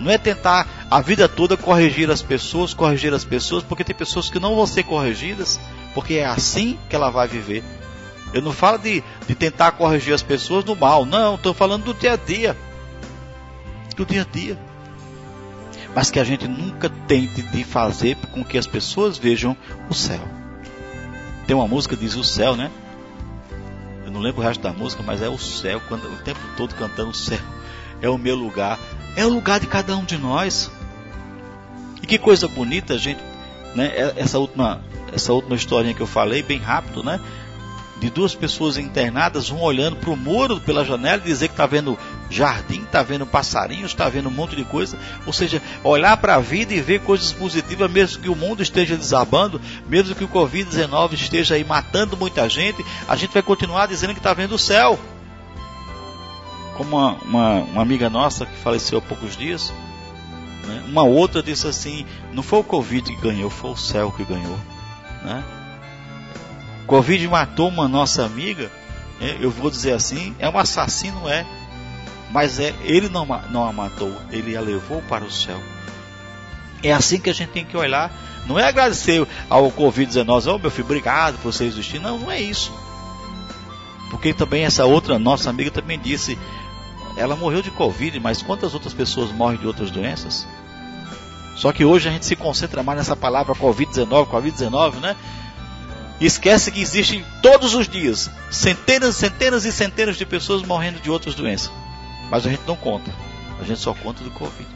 [0.00, 4.30] Não é tentar a vida toda corrigir as pessoas, corrigir as pessoas, porque tem pessoas
[4.30, 5.60] que não vão ser corrigidas,
[5.94, 7.62] porque é assim que ela vai viver.
[8.32, 11.94] Eu não falo de, de tentar corrigir as pessoas no mal, não, estou falando do
[11.94, 12.56] dia a dia.
[13.94, 14.58] Do dia a dia.
[15.94, 19.54] Mas que a gente nunca tente de fazer com que as pessoas vejam
[19.88, 20.22] o céu.
[21.46, 22.70] Tem uma música que diz o céu, né?
[24.06, 26.74] Eu não lembro o resto da música, mas é o céu, quando, o tempo todo
[26.74, 27.40] cantando o céu.
[28.00, 28.78] É o meu lugar.
[29.16, 30.70] É o lugar de cada um de nós.
[32.02, 33.20] E que coisa bonita, gente,
[33.74, 33.86] né?
[33.86, 34.80] É, essa última,
[35.12, 37.20] essa última historinha que eu falei, bem rápido, né?
[38.00, 41.66] de duas pessoas internadas, um olhando para o muro pela janela e dizer que está
[41.66, 41.98] vendo
[42.30, 44.96] jardim, está vendo passarinhos, está vendo um monte de coisa.
[45.26, 48.96] Ou seja, olhar para a vida e ver coisas positivas, mesmo que o mundo esteja
[48.96, 54.14] desabando, mesmo que o Covid-19 esteja aí matando muita gente, a gente vai continuar dizendo
[54.14, 54.98] que está vendo o céu.
[56.80, 59.70] Como uma, uma, uma, amiga nossa que faleceu há poucos dias,
[60.66, 60.82] né?
[60.88, 64.58] uma outra disse assim: não foi o Covid que ganhou, foi o céu que ganhou.
[65.22, 65.44] Né?
[66.86, 68.72] Covid matou uma nossa amiga,
[69.20, 71.44] é, eu vou dizer assim, é um assassino, é,
[72.30, 75.60] mas é, ele não, não a matou, ele a levou para o céu.
[76.82, 78.10] É assim que a gente tem que olhar.
[78.46, 82.00] Não é agradecer ao Covid-19, oh meu filho, obrigado por você existir.
[82.00, 82.72] Não, não é isso.
[84.08, 86.36] Porque também essa outra nossa amiga também disse,
[87.20, 90.46] ela morreu de Covid, mas quantas outras pessoas morrem de outras doenças?
[91.54, 95.14] Só que hoje a gente se concentra mais nessa palavra Covid-19, Covid-19, né?
[96.18, 101.10] E esquece que existem todos os dias centenas, centenas e centenas de pessoas morrendo de
[101.10, 101.70] outras doenças.
[102.30, 103.12] Mas a gente não conta.
[103.60, 104.68] A gente só conta do Covid.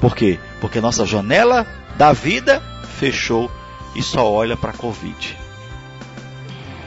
[0.00, 0.38] Por quê?
[0.60, 2.62] Porque nossa janela da vida
[2.98, 3.50] fechou
[3.94, 5.36] e só olha para Covid.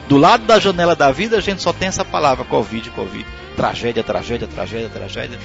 [0.08, 3.26] Do lado da janela da vida, a gente só tem essa palavra Covid, Covid.
[3.56, 5.38] Tragédia, tragédia, tragédia, tragédia.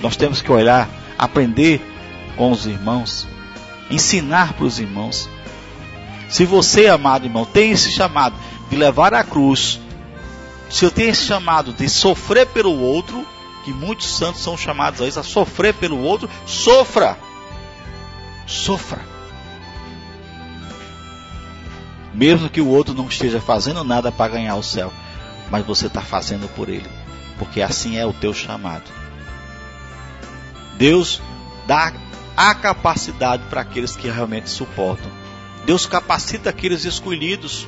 [0.00, 1.80] Nós temos que olhar, aprender
[2.36, 3.26] com os irmãos,
[3.90, 5.28] ensinar para os irmãos
[6.28, 8.36] se você, amado irmão, tem esse chamado
[8.68, 9.80] de levar a cruz,
[10.68, 13.24] se eu tenho esse chamado de sofrer pelo outro,
[13.64, 17.16] que muitos santos são chamados a isso, a sofrer pelo outro, sofra.
[18.46, 19.00] Sofra.
[22.12, 24.92] Mesmo que o outro não esteja fazendo nada para ganhar o céu,
[25.50, 26.88] mas você está fazendo por ele,
[27.38, 28.90] porque assim é o teu chamado.
[30.76, 31.20] Deus
[31.66, 31.92] dá
[32.36, 35.10] a capacidade para aqueles que realmente suportam.
[35.64, 37.66] Deus capacita aqueles escolhidos.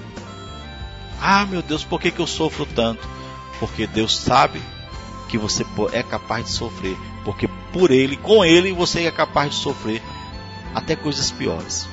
[1.21, 3.09] Ah, meu Deus, por que, que eu sofro tanto?
[3.59, 4.61] Porque Deus sabe
[5.29, 6.97] que você é capaz de sofrer.
[7.25, 10.03] Porque por Ele, com Ele, você é capaz de sofrer
[10.75, 11.89] até coisas piores.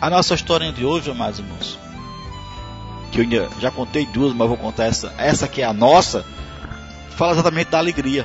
[0.00, 1.78] A nossa história de hoje, amados irmãos,
[3.10, 6.24] que eu já contei duas, mas vou contar essa, essa que é a nossa,
[7.16, 8.24] fala exatamente da alegria.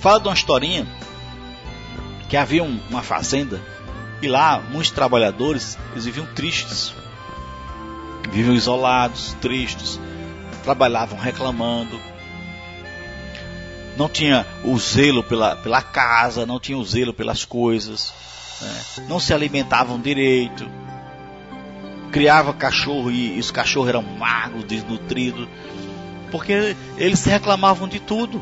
[0.00, 0.86] Fala de uma historinha
[2.28, 3.60] que havia um, uma fazenda
[4.22, 6.94] e lá, muitos trabalhadores, eles viviam tristes.
[8.30, 10.00] Viviam isolados, tristes.
[10.64, 12.00] Trabalhavam reclamando.
[13.96, 18.12] Não tinha o zelo pela, pela casa, não tinha o zelo pelas coisas.
[18.60, 19.04] Né?
[19.08, 20.68] Não se alimentavam direito.
[22.10, 25.48] Criava cachorro e, os cachorros eram magros, desnutridos.
[26.30, 28.40] Porque eles reclamavam de tudo.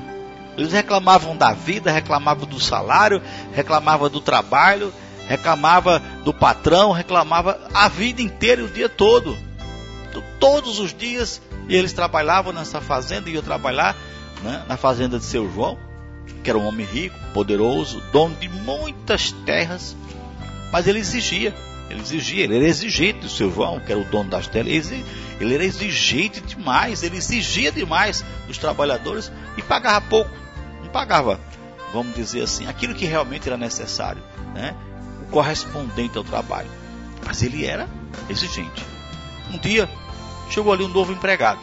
[0.57, 3.20] Eles reclamavam da vida, reclamavam do salário,
[3.53, 4.92] reclamavam do trabalho,
[5.27, 9.37] reclamava do patrão, reclamava a vida inteira e o dia todo.
[10.38, 13.96] Todos os dias eles trabalhavam nessa fazenda eu trabalhar
[14.42, 15.79] né, na fazenda de seu João,
[16.42, 19.96] que era um homem rico, poderoso, dono de muitas terras,
[20.70, 21.55] mas ele exigia,
[21.94, 24.90] ele exigia, ele era exigente, o seu João, que era o dono das terras,
[25.40, 30.30] ele era exigente demais, ele exigia demais dos trabalhadores e pagava pouco,
[30.83, 31.40] não pagava,
[31.92, 34.74] vamos dizer assim, aquilo que realmente era necessário, né?
[35.22, 36.68] o correspondente ao trabalho.
[37.24, 37.88] Mas ele era
[38.28, 38.85] exigente.
[39.52, 39.88] Um dia
[40.50, 41.61] chegou ali um novo empregado.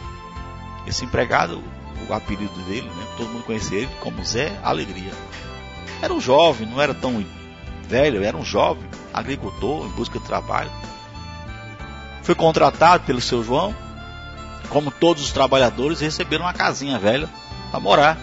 [0.88, 1.62] Esse empregado,
[2.10, 5.12] o apelido dele, né, todo mundo conhecia ele como Zé Alegria.
[6.02, 7.24] Era um jovem, não era tão
[7.92, 10.72] velho, era um jovem, agricultor, em busca de trabalho.
[12.24, 13.76] Foi contratado pelo seu João,
[14.70, 17.30] como todos os trabalhadores, receberam uma casinha velha
[17.70, 18.18] para morar,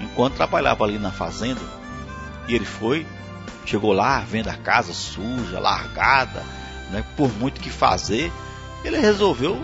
[0.00, 1.60] enquanto trabalhava ali na fazenda.
[2.48, 3.06] E ele foi,
[3.66, 6.42] chegou lá, vendo a casa suja, largada,
[6.90, 8.32] né, por muito que fazer,
[8.82, 9.62] ele resolveu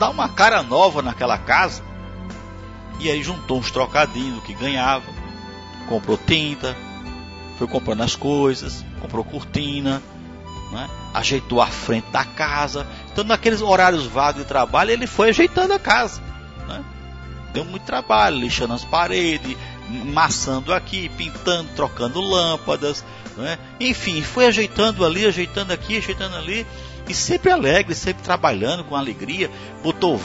[0.00, 1.80] dar uma cara nova naquela casa.
[2.98, 5.06] E aí juntou uns trocadinhos do que ganhava,
[5.88, 6.76] comprou tinta,
[7.62, 10.02] foi comprando as coisas, comprou cortina,
[10.72, 10.90] né?
[11.14, 12.84] ajeitou a frente da casa.
[13.12, 16.20] Então, naqueles horários vagos de trabalho, ele foi ajeitando a casa.
[16.66, 16.84] Né?
[17.52, 19.56] Deu muito trabalho, lixando as paredes,
[20.06, 23.04] maçando aqui, pintando, trocando lâmpadas.
[23.36, 23.56] Né?
[23.78, 26.66] Enfim, foi ajeitando ali, ajeitando aqui, ajeitando ali.
[27.08, 29.48] E sempre alegre, sempre trabalhando com alegria.
[29.84, 30.20] Botou,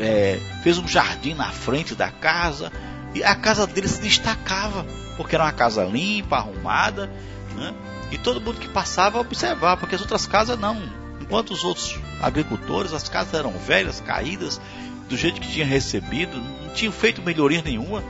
[0.00, 2.70] é, fez um jardim na frente da casa.
[3.14, 7.10] E a casa dele se destacava, porque era uma casa limpa, arrumada.
[7.56, 7.74] Né?
[8.10, 10.82] E todo mundo que passava observava, porque as outras casas não.
[11.20, 14.60] Enquanto os outros agricultores, as casas eram velhas, caídas,
[15.08, 18.02] do jeito que tinha recebido, não tinham feito melhoria nenhuma.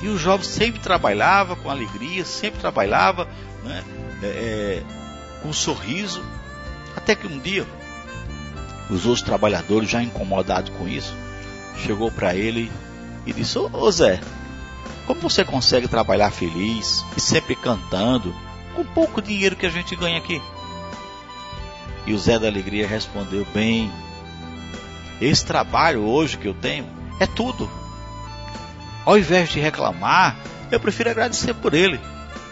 [0.00, 3.26] E o jovem sempre trabalhava com alegria, sempre trabalhava
[3.64, 3.82] né,
[4.22, 4.82] é, é
[5.42, 6.22] com um sorriso.
[6.96, 7.66] Até que um dia,
[8.90, 11.14] os outros trabalhadores, já incomodados com isso,
[11.84, 12.70] chegou para ele
[13.26, 14.20] e disse: Ô Zé,
[15.08, 18.34] como você consegue trabalhar feliz e sempre cantando,
[18.74, 20.40] com pouco dinheiro que a gente ganha aqui?
[22.06, 23.90] E o Zé da Alegria respondeu: Bem,
[25.18, 26.86] esse trabalho hoje que eu tenho
[27.18, 27.70] é tudo.
[29.06, 30.36] Ao invés de reclamar,
[30.70, 31.98] eu prefiro agradecer por ele.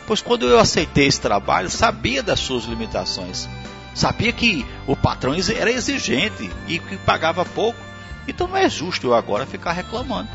[0.06, 3.46] Pois quando eu aceitei esse trabalho, sabia das suas limitações.
[3.94, 7.78] Sabia que o patrão era exigente e que pagava pouco.
[8.26, 10.28] Então não é justo eu agora ficar reclamando.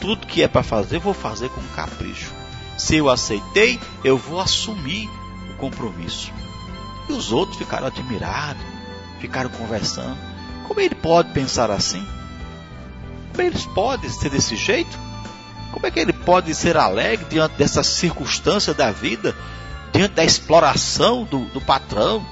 [0.00, 2.32] Tudo que é para fazer, vou fazer com capricho.
[2.78, 5.08] Se eu aceitei, eu vou assumir
[5.50, 6.32] o compromisso.
[7.08, 8.62] E os outros ficaram admirados,
[9.20, 10.16] ficaram conversando.
[10.66, 12.06] Como ele pode pensar assim?
[13.32, 14.98] Como eles podem ser desse jeito?
[15.72, 19.36] Como é que ele pode ser alegre diante dessa circunstância da vida,
[19.92, 22.24] diante da exploração do, do patrão,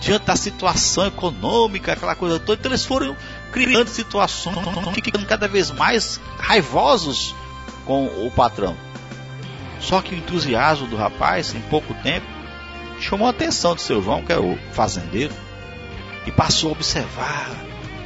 [0.00, 2.58] diante da situação econômica, aquela coisa toda?
[2.58, 3.16] Então eles foram
[3.52, 4.56] criando situações,
[4.94, 7.34] ficando cada vez mais raivosos
[7.84, 8.76] com o patrão.
[9.80, 12.26] Só que o entusiasmo do rapaz, em pouco tempo,
[13.00, 15.34] chamou a atenção do seu João, que era o fazendeiro,
[16.26, 17.50] e passou a observar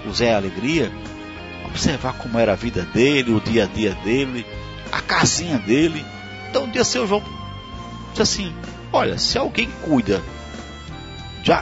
[0.07, 0.92] o Zé Alegria,
[1.66, 4.46] observar como era a vida dele, o dia a dia dele,
[4.92, 6.04] a casinha dele.
[6.48, 7.22] Então um dia seu João
[8.11, 8.54] disse assim:
[8.92, 10.22] Olha, se alguém cuida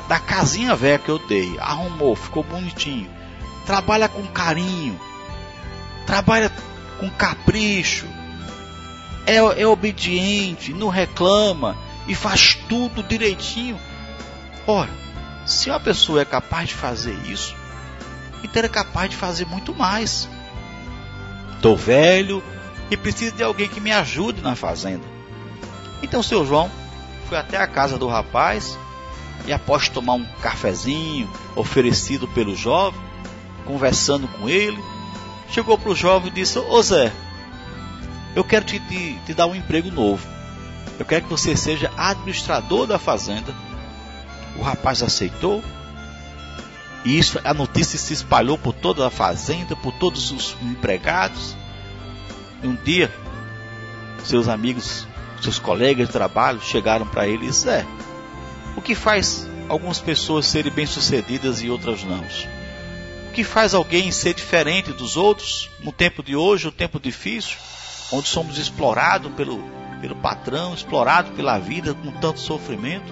[0.09, 3.11] da casinha velha que eu dei, arrumou, ficou bonitinho,
[3.65, 4.99] trabalha com carinho,
[6.07, 6.53] trabalha
[6.99, 8.07] com capricho,
[9.27, 13.79] é, é obediente, não reclama e faz tudo direitinho.
[14.67, 14.91] Olha,
[15.47, 17.55] se uma pessoa é capaz de fazer isso,
[18.43, 20.29] então é capaz de fazer muito mais.
[21.55, 22.43] Estou velho,
[22.93, 25.05] e preciso de alguém que me ajude na fazenda.
[26.03, 26.71] Então seu João
[27.27, 28.79] foi até a casa do rapaz
[29.47, 33.01] e após tomar um cafezinho oferecido pelo jovem,
[33.63, 34.83] conversando com ele,
[35.49, 37.13] chegou para o jovem e disse: Ô Zé,
[38.35, 40.27] eu quero te, te, te dar um emprego novo.
[40.99, 43.55] Eu quero que você seja administrador da fazenda.
[44.57, 45.63] O rapaz aceitou.
[47.05, 51.57] E isso, a notícia se espalhou por toda a fazenda, por todos os empregados.
[52.63, 53.13] E um dia,
[54.25, 55.07] seus amigos,
[55.41, 60.47] seus colegas de trabalho chegaram para ele e disseram: é, o que faz algumas pessoas
[60.47, 62.23] serem bem-sucedidas e outras não?
[63.33, 67.57] O que faz alguém ser diferente dos outros no tempo de hoje, um tempo difícil,
[68.13, 69.59] onde somos explorados pelo,
[70.03, 73.11] pelo patrão, explorados pela vida com tanto sofrimento?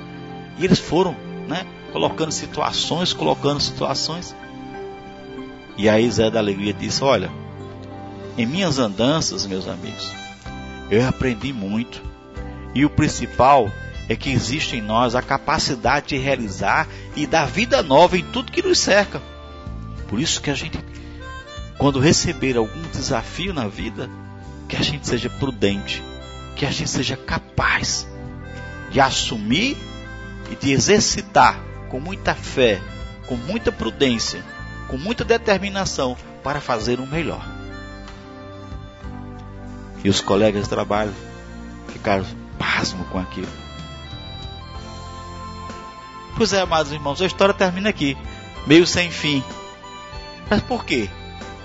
[0.59, 1.17] E eles foram,
[1.49, 4.37] né, colocando situações, colocando situações.
[5.79, 7.33] E aí Zé da Alegria disse: Olha,
[8.37, 10.13] em minhas andanças, meus amigos,
[10.91, 12.03] eu aprendi muito.
[12.75, 13.73] E o principal
[14.07, 18.53] é que existe em nós a capacidade de realizar e dar vida nova em tudo
[18.53, 19.23] que nos cerca.
[20.11, 20.77] Por isso que a gente,
[21.79, 24.11] quando receber algum desafio na vida,
[24.69, 26.03] que a gente seja prudente,
[26.57, 28.09] que a gente seja capaz
[28.91, 29.77] de assumir
[30.51, 32.83] e de exercitar com muita fé,
[33.29, 34.45] com muita prudência,
[34.89, 37.47] com muita determinação para fazer o melhor.
[40.03, 41.15] E os colegas de trabalho
[41.87, 42.27] ficaram
[42.59, 43.53] pasmo com aquilo.
[46.37, 48.19] Pois é, amados irmãos, a história termina aqui,
[48.67, 49.45] meio sem fim.
[50.51, 51.09] Mas por quê?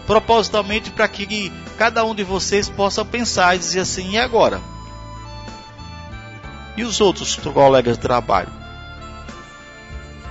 [0.06, 4.62] Propositalmente para que cada um de vocês possa pensar e dizer assim: e agora?
[6.78, 8.50] E os outros colegas de trabalho?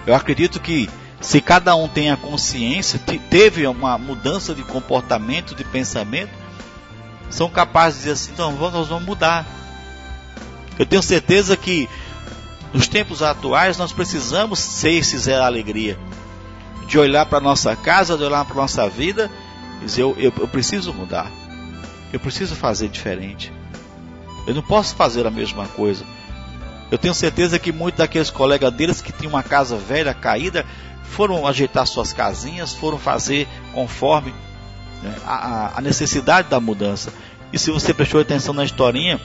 [0.06, 0.88] Eu acredito que
[1.20, 6.32] se cada um tem a consciência, teve uma mudança de comportamento, de pensamento,
[7.30, 9.44] são capazes de dizer assim: então nós vamos mudar.
[10.78, 11.88] Eu tenho certeza que
[12.72, 15.98] nos tempos atuais nós precisamos ser esse Zé da Alegria,
[16.94, 19.28] de olhar para nossa casa, de olhar para nossa vida
[19.82, 21.28] e dizer: eu, eu, eu preciso mudar,
[22.12, 23.52] eu preciso fazer diferente,
[24.46, 26.04] eu não posso fazer a mesma coisa.
[26.92, 30.64] Eu tenho certeza que muitos daqueles colegas deles que tinham uma casa velha, caída,
[31.02, 34.32] foram ajeitar suas casinhas, foram fazer conforme
[35.02, 37.12] né, a, a, necessidade da mudança.
[37.52, 39.20] E se você prestou atenção na historinha,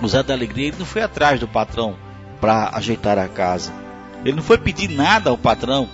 [0.00, 1.96] o Zé da Alegria não foi atrás do patrão
[2.40, 3.72] para ajeitar a casa.
[4.24, 5.88] Ele não foi pedir nada ao patrão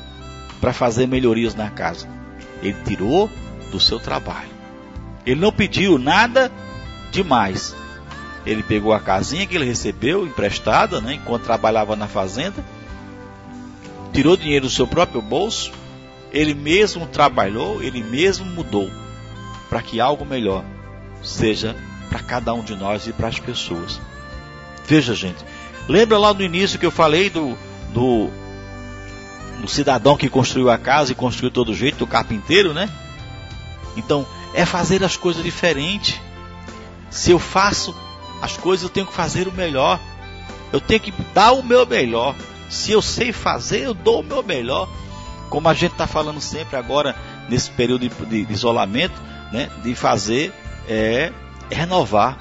[0.60, 2.08] para fazer melhorias na casa.
[2.62, 3.30] Ele tirou
[3.70, 4.50] do seu trabalho.
[5.26, 6.50] Ele não pediu nada
[7.10, 7.74] demais.
[8.46, 12.62] Ele pegou a casinha que ele recebeu emprestada, né, enquanto trabalhava na fazenda,
[14.12, 15.72] tirou dinheiro do seu próprio bolso,
[16.30, 18.90] ele mesmo trabalhou, ele mesmo mudou
[19.68, 20.64] para que algo melhor
[21.22, 21.74] seja
[22.08, 24.00] para cada um de nós e para as pessoas.
[24.86, 25.44] Veja, gente,
[25.88, 27.56] lembra lá no início que eu falei do,
[27.92, 28.30] do,
[29.64, 32.88] do cidadão que construiu a casa e construiu todo jeito, do carpinteiro, né?
[33.96, 36.20] Então, é fazer as coisas diferentes.
[37.10, 37.94] Se eu faço
[38.40, 40.00] as coisas, eu tenho que fazer o melhor.
[40.72, 42.34] Eu tenho que dar o meu melhor.
[42.68, 44.88] Se eu sei fazer, eu dou o meu melhor.
[45.48, 47.14] Como a gente está falando sempre agora,
[47.48, 49.14] nesse período de, de, isolamento,
[49.52, 50.52] né, de fazer
[50.88, 51.32] é,
[51.70, 52.38] é renovar.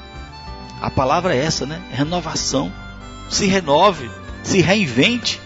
[0.82, 1.82] A palavra é essa, né?
[1.92, 2.72] Renovação.
[3.30, 4.10] Se renove,
[4.44, 5.40] se reinvente.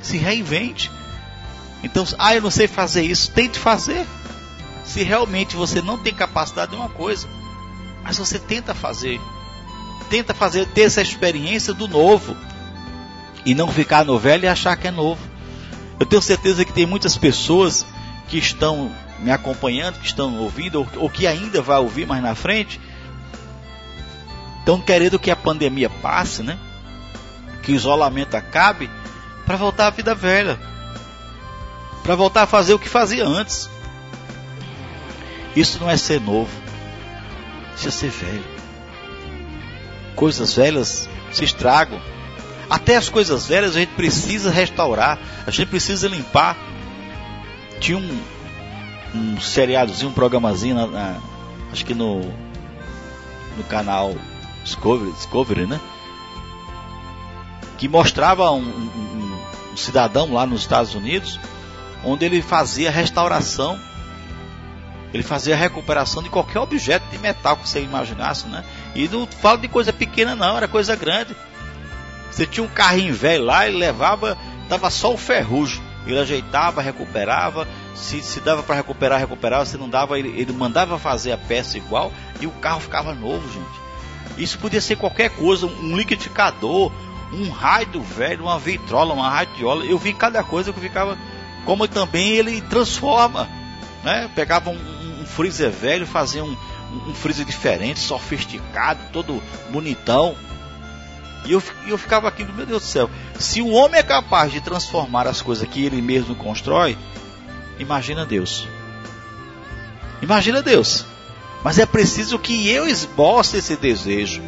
[0.00, 0.90] Se reinvente.
[1.82, 3.30] Então, ah, eu não sei fazer isso.
[3.30, 4.06] Tente fazer.
[4.84, 7.28] Se realmente você não tem capacidade de uma coisa,
[8.02, 9.20] mas você tenta fazer.
[10.08, 12.34] Tenta fazer, ter essa experiência do novo
[13.44, 15.20] e não ficar no velho e achar que é novo.
[16.00, 17.84] Eu tenho certeza que tem muitas pessoas
[18.28, 22.34] que estão me acompanhando, que estão ouvindo, ou, ou que ainda vai ouvir mais na
[22.34, 22.80] frente,
[24.60, 26.58] estão querendo que a pandemia passe, né?
[27.62, 28.88] Que o isolamento acabe,
[29.48, 30.60] para voltar à vida velha,
[32.02, 33.70] para voltar a fazer o que fazia antes.
[35.56, 36.50] Isso não é ser novo,
[37.74, 38.44] isso é ser velho.
[40.14, 41.98] Coisas velhas se estragam.
[42.68, 46.54] Até as coisas velhas a gente precisa restaurar, a gente precisa limpar.
[47.80, 48.20] Tinha um,
[49.14, 51.16] um seriadozinho, um programazinho, na, na,
[51.72, 52.20] acho que no,
[53.56, 54.14] no canal
[54.62, 55.80] Discovery, Discovery, né?
[57.78, 59.18] Que mostrava um, um,
[59.78, 61.38] cidadão lá nos Estados Unidos,
[62.04, 63.78] onde ele fazia restauração
[65.12, 68.64] ele fazia recuperação de qualquer objeto de metal que você imaginasse, né?
[68.94, 71.34] E não falo de coisa pequena não, era coisa grande.
[72.30, 74.36] Você tinha um carrinho velho lá, ele levava,
[74.68, 75.82] dava só o ferrugem.
[76.06, 77.66] Ele ajeitava, recuperava.
[77.94, 79.64] Se, se dava para recuperar, recuperava.
[79.64, 83.50] Se não dava, ele, ele mandava fazer a peça igual e o carro ficava novo,
[83.50, 83.88] gente.
[84.36, 86.92] Isso podia ser qualquer coisa, um liquidificador,
[87.32, 89.84] um raio velho, uma vitrola, uma radiola.
[89.84, 91.16] Eu vi cada coisa que ficava.
[91.64, 93.48] Como também ele transforma,
[94.02, 94.30] né?
[94.34, 96.56] Pegava um, um freezer velho, fazia um,
[97.06, 100.34] um freezer diferente, sofisticado, todo bonitão
[101.48, 104.60] e eu, eu ficava aqui, meu Deus do céu, se o homem é capaz de
[104.60, 106.96] transformar as coisas que ele mesmo constrói,
[107.78, 108.68] imagina Deus.
[110.20, 111.06] Imagina Deus.
[111.64, 114.42] Mas é preciso que eu esboce esse desejo.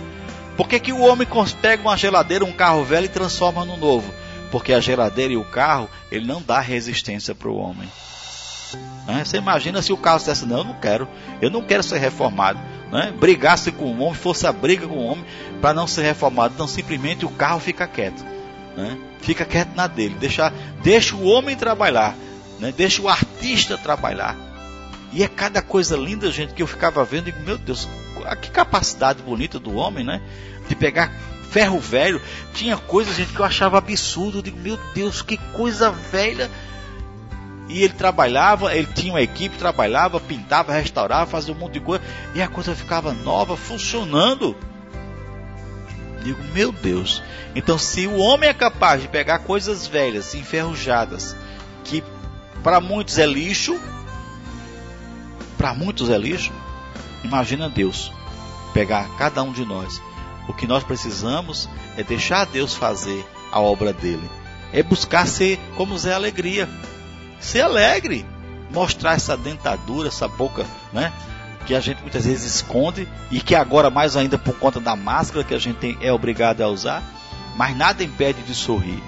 [0.57, 1.27] Por que, que o homem
[1.61, 4.13] pega uma geladeira, um carro velho e transforma no novo?
[4.51, 7.89] Porque a geladeira e o carro, ele não dá resistência para o homem.
[9.07, 9.25] Né?
[9.25, 11.09] Você imagina se o carro dissesse, não, eu não quero,
[11.41, 12.59] eu não quero ser reformado
[12.91, 15.25] né, brigasse com o homem, fosse a briga com o homem
[15.61, 16.55] para não ser reformado.
[16.55, 18.25] Então simplesmente o carro fica quieto.
[18.77, 20.17] Né, fica quieto na dele.
[20.19, 22.15] Deixa, deixa o homem trabalhar.
[22.59, 24.37] Né, deixa o artista trabalhar.
[25.13, 27.89] E é cada coisa linda, gente, que eu ficava vendo e digo, meu Deus,
[28.37, 30.21] que capacidade bonita do homem, né?
[30.69, 31.13] De pegar
[31.51, 32.23] ferro velho.
[32.55, 34.39] Tinha coisa, gente, que eu achava absurdo.
[34.39, 36.51] Eu digo, meu Deus, que coisa velha.
[37.69, 42.03] E ele trabalhava, ele tinha uma equipe, trabalhava, pintava, restaurava, fazia um monte de coisa.
[42.35, 44.57] E a coisa ficava nova, funcionando.
[46.25, 47.23] Digo, meu Deus.
[47.55, 51.37] Então, se o homem é capaz de pegar coisas velhas, enferrujadas,
[51.85, 52.03] que
[52.63, 53.81] para muitos é lixo,
[55.57, 56.53] para muitos é lixo.
[57.23, 58.13] Imagina Deus
[58.71, 60.01] pegar cada um de nós.
[60.49, 64.29] O que nós precisamos é deixar Deus fazer a obra dele.
[64.73, 66.69] É buscar ser como Zé Alegria.
[67.41, 68.27] Ser alegre.
[68.71, 71.13] Mostrar essa dentadura, essa boca, né?
[71.67, 75.45] Que a gente muitas vezes esconde e que agora mais ainda por conta da máscara
[75.45, 77.03] que a gente tem, é obrigado a usar.
[77.57, 79.03] Mas nada impede de sorrir.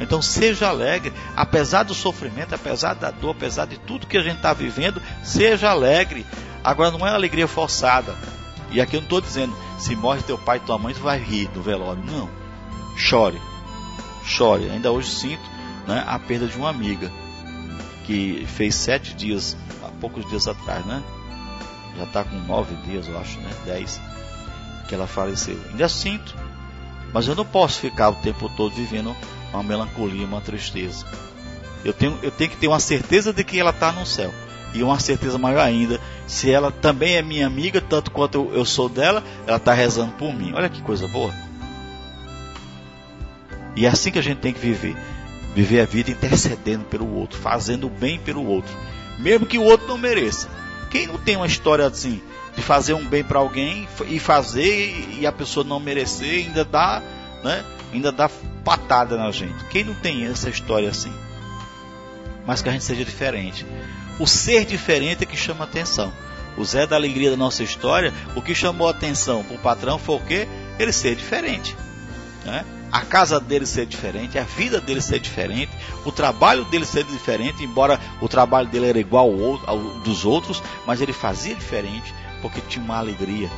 [0.00, 4.36] Então seja alegre, apesar do sofrimento, apesar da dor, apesar de tudo que a gente
[4.36, 6.24] está vivendo, seja alegre.
[6.62, 8.14] Agora não é alegria forçada.
[8.70, 11.18] E aqui eu não estou dizendo, se morre teu pai e tua mãe, tu vai
[11.18, 12.02] rir no velório.
[12.04, 12.28] Não.
[12.96, 13.40] Chore.
[14.24, 14.70] Chore.
[14.70, 15.42] Ainda hoje sinto
[15.86, 17.10] né, a perda de uma amiga
[18.04, 21.02] que fez sete dias, há poucos dias atrás, né?
[21.96, 23.50] Já está com nove dias, eu acho, né?
[23.64, 24.00] Dez,
[24.88, 25.58] que ela faleceu.
[25.70, 26.34] Ainda sinto,
[27.12, 29.16] mas eu não posso ficar o tempo todo vivendo
[29.52, 31.06] uma melancolia, uma tristeza.
[31.84, 34.32] Eu tenho, eu tenho que ter uma certeza de que ela está no céu.
[34.74, 38.88] E uma certeza maior ainda, se ela também é minha amiga, tanto quanto eu, sou
[38.88, 40.52] dela, ela está rezando por mim.
[40.54, 41.32] Olha que coisa boa.
[43.74, 44.96] E é assim que a gente tem que viver.
[45.54, 48.74] Viver a vida intercedendo pelo outro, fazendo o bem pelo outro.
[49.18, 50.48] Mesmo que o outro não mereça.
[50.90, 52.20] Quem não tem uma história assim,
[52.54, 57.02] de fazer um bem para alguém e fazer e a pessoa não merecer, ainda dá,
[57.42, 57.64] né?
[57.92, 58.28] Ainda dá
[58.64, 59.64] patada na gente.
[59.70, 61.12] Quem não tem essa história assim?
[62.46, 63.64] Mas que a gente seja diferente.
[64.18, 66.12] O ser diferente é que chama atenção.
[66.56, 70.16] O Zé da alegria da nossa história, o que chamou atenção para o patrão foi
[70.16, 70.48] o quê?
[70.78, 71.76] Ele ser diferente.
[72.44, 72.64] Né?
[72.90, 75.70] A casa dele ser diferente, a vida dele ser diferente,
[76.04, 80.62] o trabalho dele ser diferente, embora o trabalho dele era igual ao, ao dos outros,
[80.86, 83.50] mas ele fazia diferente porque tinha uma alegria,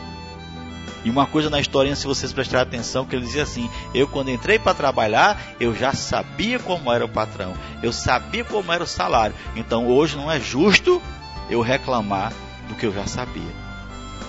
[1.05, 4.31] e uma coisa na historinha, se vocês prestarem atenção, que ele dizia assim: Eu, quando
[4.31, 8.87] entrei para trabalhar, eu já sabia como era o patrão, eu sabia como era o
[8.87, 9.35] salário.
[9.57, 11.01] Então hoje não é justo
[11.49, 12.33] eu reclamar
[12.69, 13.61] do que eu já sabia.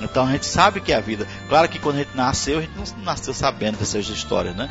[0.02, 1.28] Então a gente sabe que é a vida.
[1.48, 4.70] Claro que quando a gente nasceu, a gente não nasceu sabendo dessas histórias, né?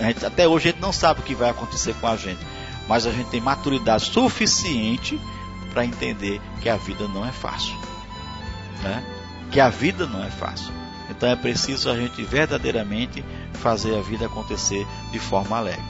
[0.00, 2.40] Gente, até hoje a gente não sabe o que vai acontecer com a gente.
[2.88, 5.20] Mas a gente tem maturidade suficiente
[5.72, 7.76] para entender que a vida não é fácil.
[8.82, 9.04] Né?
[9.52, 10.72] Que a vida não é fácil.
[11.10, 15.82] Então é preciso a gente verdadeiramente fazer a vida acontecer de forma alegre.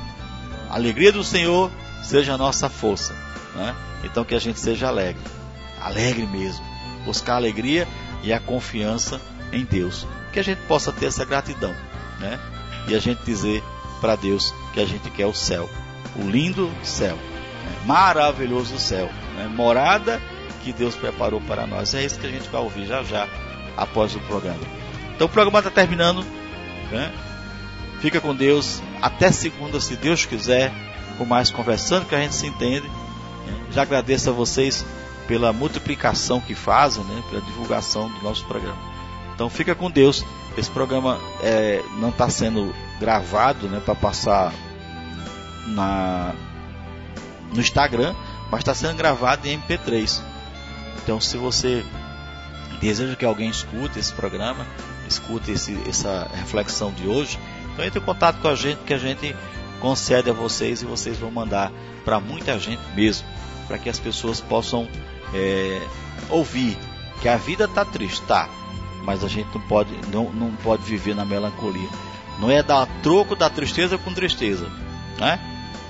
[0.70, 1.70] A alegria do Senhor
[2.02, 3.14] seja a nossa força.
[3.54, 3.74] Né?
[4.04, 5.22] Então que a gente seja alegre.
[5.80, 6.64] Alegre mesmo.
[7.04, 7.86] Buscar a alegria
[8.22, 9.20] e a confiança
[9.52, 10.06] em Deus.
[10.32, 11.74] Que a gente possa ter essa gratidão.
[12.20, 12.38] Né?
[12.86, 13.62] E a gente dizer
[14.00, 15.68] para Deus que a gente quer o céu.
[16.16, 17.16] O lindo céu.
[17.16, 17.80] Né?
[17.86, 19.10] Maravilhoso céu.
[19.36, 19.48] Né?
[19.48, 20.20] Morada
[20.62, 21.94] que Deus preparou para nós.
[21.94, 23.26] É isso que a gente vai ouvir já já
[23.76, 24.60] após o programa.
[25.18, 26.24] Então o programa está terminando.
[26.92, 27.12] Né?
[28.00, 28.80] Fica com Deus.
[29.02, 30.72] Até segunda, se Deus quiser,
[31.18, 32.88] com mais conversando, que a gente se entende.
[33.72, 34.86] Já agradeço a vocês
[35.26, 37.20] pela multiplicação que fazem, né?
[37.28, 38.78] pela divulgação do nosso programa.
[39.34, 40.24] Então fica com Deus.
[40.56, 44.52] Esse programa é, não está sendo gravado né, para passar
[45.66, 46.32] na,
[47.52, 48.14] no Instagram,
[48.52, 50.22] mas está sendo gravado em MP3.
[51.02, 51.84] Então se você
[52.80, 54.64] deseja que alguém escute esse programa,
[55.09, 57.38] escute esse, essa reflexão de hoje,
[57.72, 59.34] então entre em contato com a gente que a gente
[59.80, 61.72] concede a vocês e vocês vão mandar
[62.04, 63.26] para muita gente mesmo,
[63.66, 64.88] para que as pessoas possam
[65.34, 65.80] é,
[66.30, 66.76] ouvir
[67.20, 68.48] que a vida está triste, tá,
[69.04, 71.88] mas a gente não pode, não, não pode viver na melancolia.
[72.38, 74.70] Não é dar troco da tristeza com tristeza,
[75.18, 75.40] né?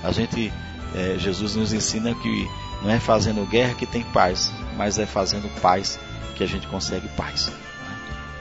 [0.03, 0.51] A gente,
[0.95, 2.49] é, Jesus nos ensina que
[2.81, 5.99] não é fazendo guerra que tem paz, mas é fazendo paz
[6.35, 7.51] que a gente consegue paz.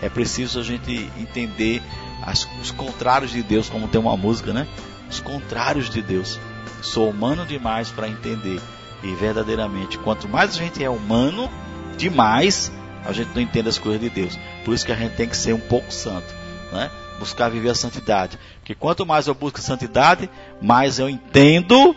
[0.00, 1.82] É preciso a gente entender
[2.22, 4.66] as, os contrários de Deus, como tem uma música, né?
[5.08, 6.38] Os contrários de Deus.
[6.82, 8.60] Sou humano demais para entender.
[9.02, 11.50] E verdadeiramente, quanto mais a gente é humano
[11.96, 12.72] demais,
[13.04, 14.38] a gente não entende as coisas de Deus.
[14.64, 16.32] Por isso que a gente tem que ser um pouco santo,
[16.72, 16.90] né?
[17.18, 18.38] Buscar viver a santidade.
[18.60, 20.28] Porque quanto mais eu busco a santidade,
[20.60, 21.96] mais eu entendo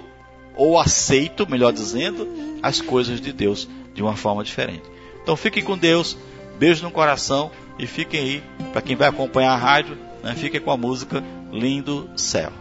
[0.56, 2.28] ou aceito, melhor dizendo,
[2.62, 4.84] as coisas de Deus de uma forma diferente.
[5.22, 6.18] Então fiquem com Deus,
[6.62, 7.50] beijo no coração
[7.80, 12.08] e fiquem aí, para quem vai acompanhar a rádio, né, fiquem com a música Lindo
[12.16, 12.52] Céu.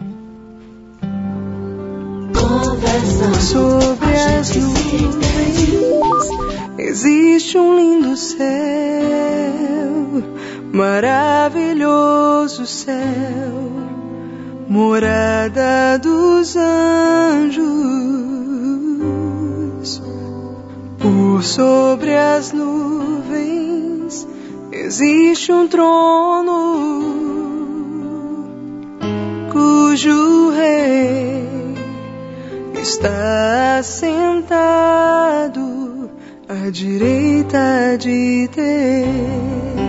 [3.40, 5.60] Sobre as nuvens
[6.78, 8.40] existe um lindo céu,
[10.72, 12.96] maravilhoso céu,
[14.66, 17.60] morada dos anjos.
[20.98, 22.99] Por sobre as nuvens
[24.90, 26.52] existe um trono
[29.52, 31.46] cujo rei
[32.74, 35.60] está sentado
[36.48, 39.86] à direita de Deus.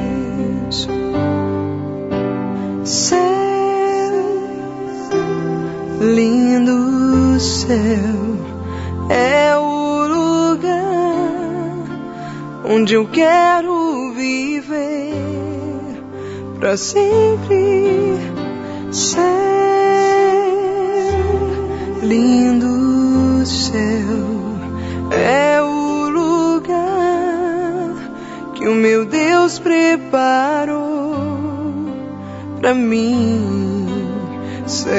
[2.83, 3.17] Céu,
[5.99, 8.37] lindo céu,
[9.09, 11.41] é o lugar
[12.69, 13.90] onde eu quero
[16.61, 18.21] para sempre.
[18.91, 19.19] Céu,
[22.03, 23.79] lindo céu,
[25.09, 27.95] é o lugar
[28.53, 31.15] que o meu Deus preparou
[32.59, 33.87] para mim.
[34.67, 34.91] Céu,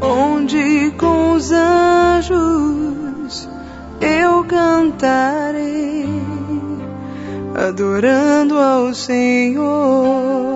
[0.00, 3.48] onde com os anjos
[4.00, 5.39] eu cantarei
[7.70, 10.49] adorando ao Senhor.